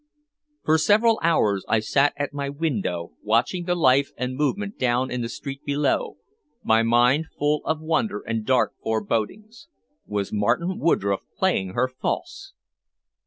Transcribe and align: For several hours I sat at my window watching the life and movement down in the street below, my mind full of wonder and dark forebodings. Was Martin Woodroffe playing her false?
For 0.65 0.79
several 0.79 1.19
hours 1.21 1.63
I 1.67 1.79
sat 1.79 2.13
at 2.17 2.33
my 2.33 2.49
window 2.49 3.11
watching 3.21 3.65
the 3.65 3.75
life 3.75 4.09
and 4.17 4.33
movement 4.35 4.79
down 4.79 5.11
in 5.11 5.21
the 5.21 5.29
street 5.29 5.63
below, 5.63 6.17
my 6.63 6.81
mind 6.81 7.27
full 7.37 7.61
of 7.65 7.79
wonder 7.81 8.21
and 8.25 8.43
dark 8.43 8.73
forebodings. 8.81 9.67
Was 10.07 10.33
Martin 10.33 10.79
Woodroffe 10.79 11.27
playing 11.37 11.73
her 11.75 11.87
false? 11.87 12.53